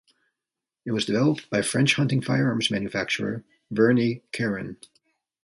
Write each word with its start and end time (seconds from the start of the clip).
It 0.83 0.93
was 0.93 1.05
developed 1.05 1.47
by 1.51 1.61
French 1.61 1.93
hunting 1.93 2.23
firearms 2.23 2.71
manufacturer 2.71 3.43
Verney-Carron. 3.69 4.77